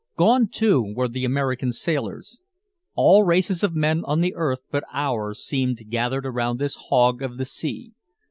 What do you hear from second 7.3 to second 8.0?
the sea.